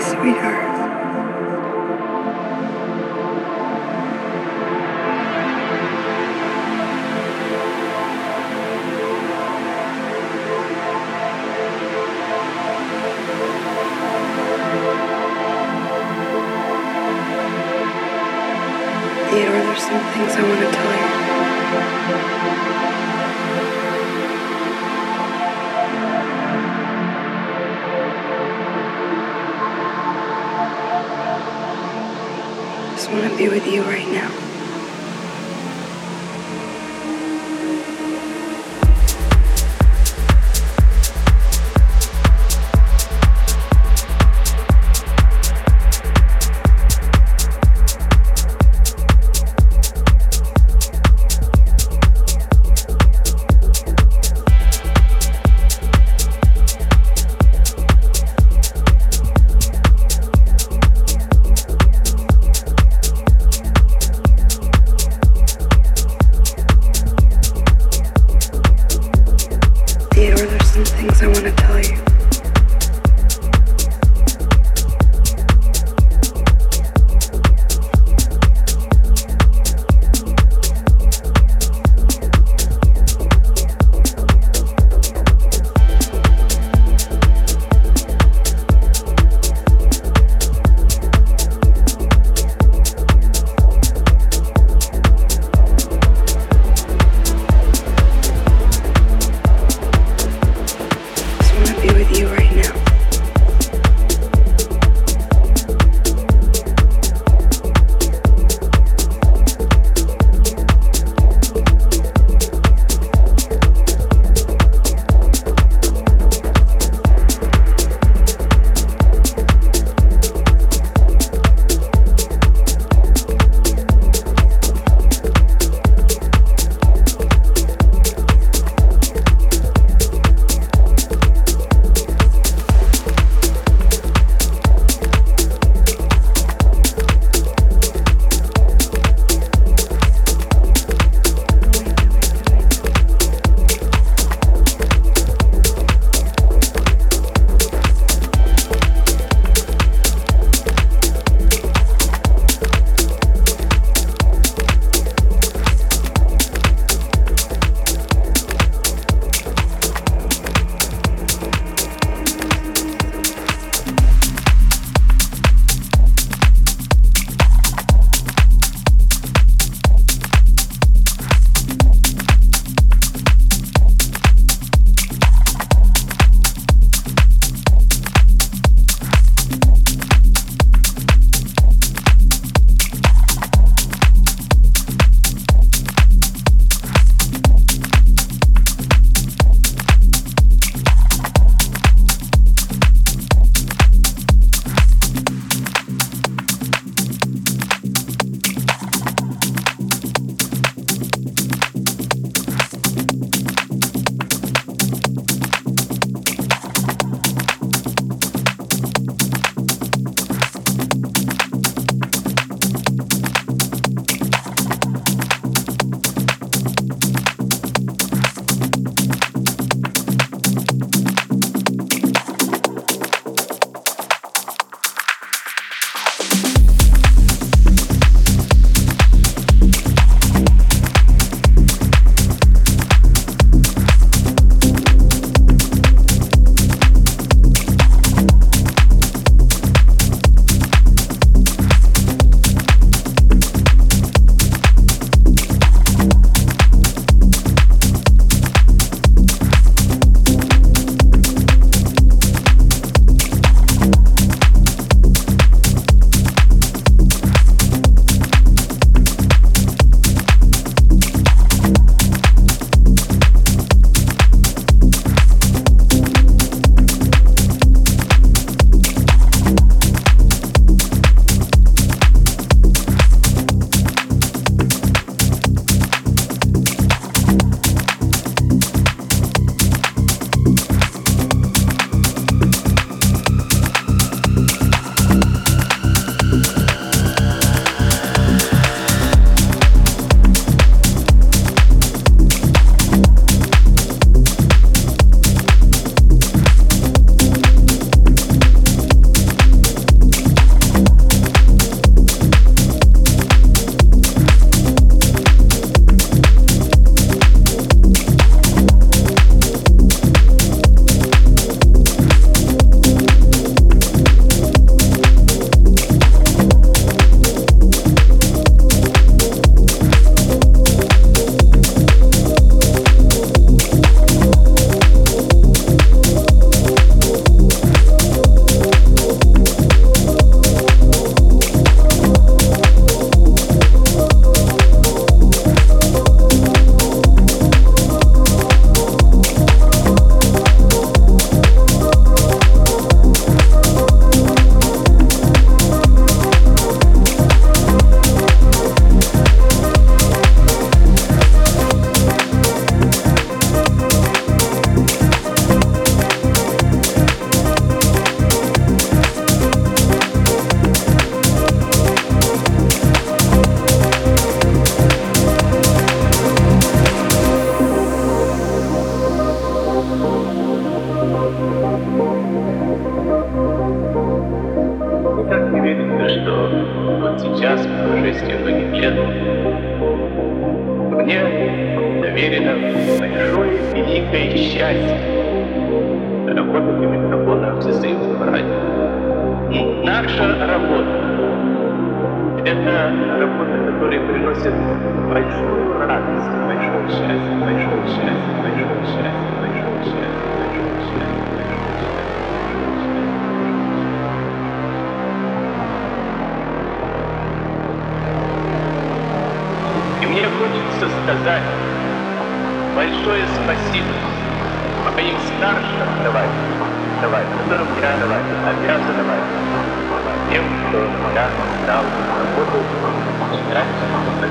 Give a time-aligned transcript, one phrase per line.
[0.00, 0.63] Sweetheart.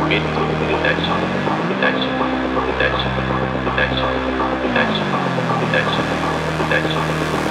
[0.09, 0.27] Thank
[7.33, 7.42] you.